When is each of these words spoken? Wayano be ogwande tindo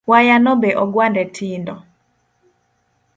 Wayano 0.09 0.51
be 0.61 0.69
ogwande 0.83 1.23
tindo 1.35 1.75